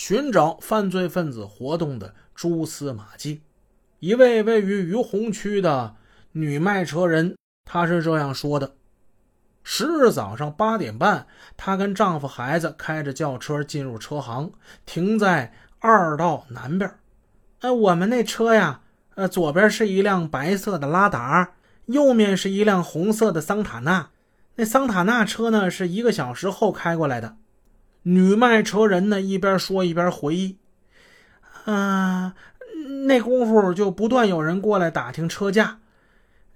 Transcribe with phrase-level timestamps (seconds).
[0.00, 3.42] 寻找犯罪分子活动的蛛丝马迹。
[3.98, 5.96] 一位位于于洪区的
[6.30, 8.76] 女卖车人，她是这样说的：
[9.64, 11.26] 十日早上八点半，
[11.56, 14.52] 她跟丈夫、孩子开着轿车进入车行，
[14.86, 16.88] 停在二道南边。
[17.62, 18.82] 哎，我们那车呀，
[19.16, 21.54] 呃，左边是一辆白色的拉达，
[21.86, 24.10] 右面是一辆红色的桑塔纳。
[24.54, 27.36] 那桑塔纳车呢，是一个小时后开过来的。
[28.08, 30.56] 女卖车人呢，一边说一边回忆
[31.66, 32.34] ：“啊，
[33.06, 35.80] 那功夫就不断有人过来打听车价。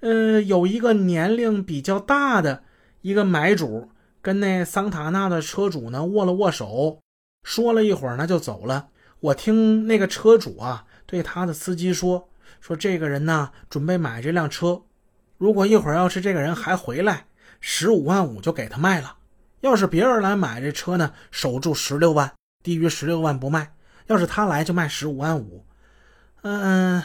[0.01, 2.63] 呃，有一个年龄比较大的。”
[3.03, 3.91] 一个买主
[4.23, 7.01] 跟那桑塔纳的车主呢握了握手，
[7.43, 8.89] 说了一会儿呢就走了。
[9.19, 12.29] 我听那个车主啊对他的司机说
[12.63, 14.83] ：“说这个人呢准备买这辆车，
[15.37, 17.27] 如果一会儿要是这个人还回来，
[17.61, 19.17] 十五万五就给他卖了。
[19.63, 22.31] 要是别人来买这车呢，守住十六万，
[22.63, 23.75] 低于十六万不卖。
[24.07, 25.65] 要是他来就卖十五万五。
[26.43, 27.03] 嗯，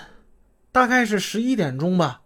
[0.72, 2.22] 大概是十一点钟吧，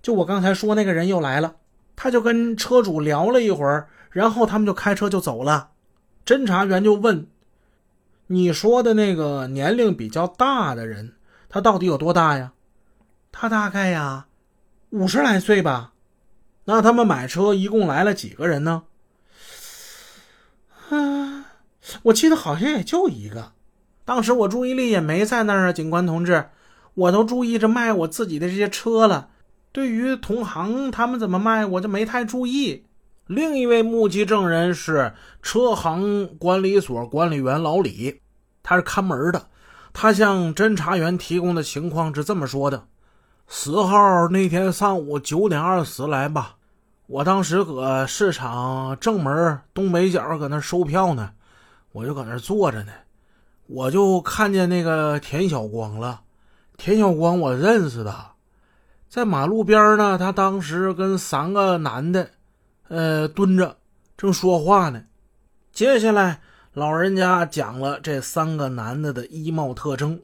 [0.00, 1.56] 就我刚才说那个人又来了。”
[1.94, 5.72] 他就跟车主聊了一会儿，然后他们就开车就走了。
[6.24, 7.28] 侦查员就问
[8.28, 11.16] ：“你说的那个年龄比较大的人，
[11.48, 12.52] 他到底有多大呀？”
[13.30, 14.26] 他大概呀，
[14.90, 15.92] 五十来岁吧。
[16.64, 18.84] 那他们买车一共来了几个人呢？
[20.90, 21.44] 嗯，
[22.02, 23.52] 我记得好像也就一个。
[24.04, 26.48] 当时我注意力也没在那儿啊，警官同志，
[26.94, 29.28] 我都注意着卖我自己的这些车了。
[29.70, 32.84] 对于同行他们怎么卖，我就没太注意。
[33.26, 38.20] 另一位目击证人是车行管理所管理员老李，
[38.62, 39.46] 他是看门的。
[39.94, 42.84] 他向侦查员提供的情况是这么说的：
[43.46, 46.56] 十号那天上午九点二十来吧，
[47.06, 51.30] 我当时搁市场正门东北角搁那收票呢，
[51.92, 52.92] 我就搁那坐着呢，
[53.66, 56.22] 我就看见那个田小光了。
[56.76, 58.32] 田小光我认识的。
[59.08, 62.30] 在马路边呢，他当时跟三个男的，
[62.88, 63.76] 呃，蹲着
[64.16, 65.04] 正说话呢。
[65.70, 66.40] 接下来，
[66.72, 70.18] 老人家讲了这三个男的的衣帽特征。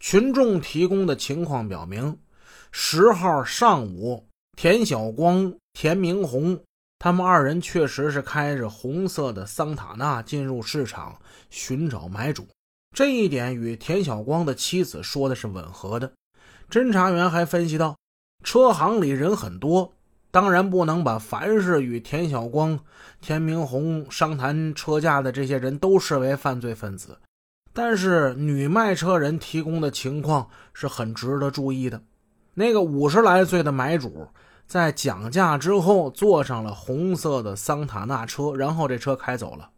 [0.00, 2.18] 群众提供的情况表明，
[2.72, 4.26] 十号上午，
[4.56, 6.58] 田小光、田明红
[7.04, 11.14] 他们二人确实是开着红色的桑塔纳进入市场
[11.50, 12.46] 寻找买主。
[12.96, 16.10] 这一点与田小光的妻子说的是吻合的。
[16.70, 17.94] 侦查员还分析到。
[18.42, 19.92] 车行里人很多，
[20.30, 22.80] 当然不能把凡是与田小光、
[23.20, 27.18] 田明红商谈车价的这些人都视为犯罪分子。
[27.74, 32.00] 但是女卖车人提供的情况是很值得注意的。
[32.54, 34.26] 那个五十来岁的买主
[34.66, 39.70] 在讲价之后坐上了红色的桑塔纳车，然后这车开走了，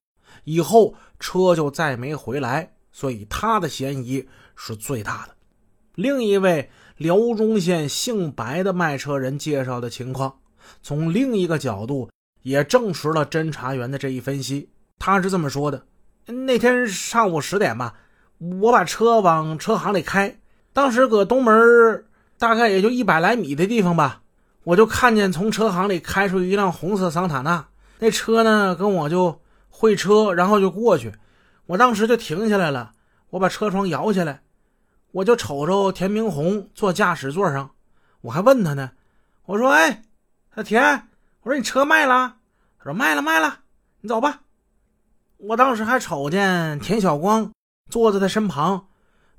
[0.45, 5.35] 以后车就再没回来，所以他的嫌疑是最大的。
[5.95, 6.71] 另一位。
[6.97, 10.39] 辽中县姓白的卖车人介绍的情况，
[10.81, 12.09] 从另一个角度
[12.41, 14.71] 也证实了侦查员的这一分析。
[14.99, 15.85] 他是这么说的：
[16.25, 17.97] 那天上午十点吧，
[18.63, 20.41] 我把车往车行里开，
[20.73, 21.55] 当时搁东门
[22.39, 24.23] 大概也就一百来米的地方吧，
[24.67, 27.65] 我就看见从车行里开出一辆红色桑塔纳，
[28.01, 29.41] 那车呢跟我就
[29.71, 31.15] 会车，然后就过去，
[31.67, 32.91] 我当时就停下来了，
[33.31, 34.43] 我把车窗摇下来。
[35.13, 37.71] 我就瞅着田明红坐驾驶座上，
[38.23, 38.91] 我还问他呢，
[39.45, 40.03] 我说：“哎，
[40.57, 40.83] 小田，
[41.43, 42.35] 我说你车卖了？”
[42.77, 43.61] 他说：“卖了，卖了，
[44.01, 44.41] 你走吧。”
[45.39, 47.53] 我当时还瞅见田小光
[47.89, 48.89] 坐在他身旁，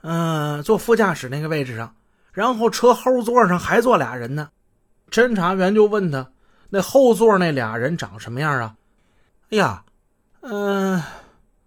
[0.04, 1.94] 嗯，坐副驾驶那个位置上，
[2.32, 4.50] 然后车后座上还坐俩人呢。
[5.10, 6.32] 侦查员就问他
[6.70, 8.76] ：“那后座那俩人长什么样啊？”
[9.50, 9.86] 哎呀，
[10.42, 11.02] 嗯，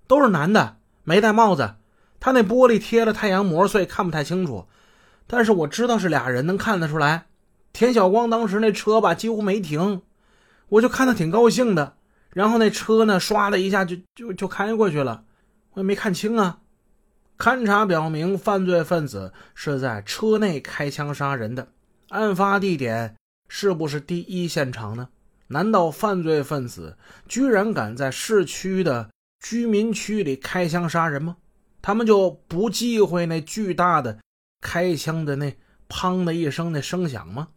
[0.06, 1.77] 都是男的，没戴帽子。
[2.21, 4.67] 他那玻璃贴了太阳膜，所以看不太清楚。
[5.27, 7.27] 但是我知道是俩人，能看得出来。
[7.73, 10.03] 田小光当时那车吧几乎没停，
[10.69, 11.95] 我就看他挺高兴的。
[12.31, 15.25] 然后那车呢，唰的一下就就就开过去了，
[15.72, 16.59] 我也没看清啊。
[17.39, 21.69] 勘查表明，犯罪分子是在车内开枪杀人的。
[22.10, 23.16] 案发地点
[23.53, 25.09] 是不是第一现场呢？
[25.49, 29.11] 难道犯罪分子居然敢在市区的
[29.41, 31.37] 居民区里开枪杀人吗？
[31.83, 34.21] 他们就不忌讳那巨大的
[34.61, 35.53] 开枪的那
[35.91, 37.49] “砰”的一声那声响吗？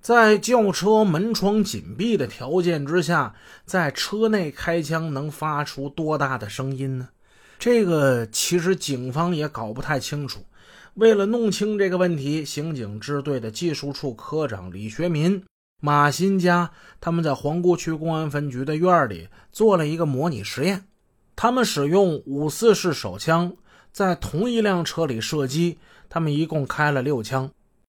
[0.00, 3.34] 在轿车门窗紧闭的条件之下，
[3.64, 7.08] 在车内开枪能发出多大的声音呢？
[7.58, 10.44] 这个其实警方也搞不太清楚。
[10.94, 15.42] 为了弄清这个问题，刑警支队的技术处科长李学民、
[15.80, 20.84] 马新家他们在皇姑区公安分局的院里做了一个模拟实验。
[21.34, 23.56] 他们使用五四式手枪。
[23.92, 25.76] 在同一辆车里射击，
[26.08, 27.50] 他们一共开了六枪。